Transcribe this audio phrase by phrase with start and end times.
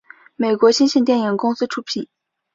[0.35, 2.07] 美国新线电影公司出品。